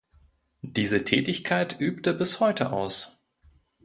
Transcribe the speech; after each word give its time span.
Diese 0.63 1.03
Tätigkeit 1.03 1.79
übt 1.79 2.09
er 2.09 2.13
bis 2.15 2.39
heute 2.39 2.71
aus. 2.71 3.21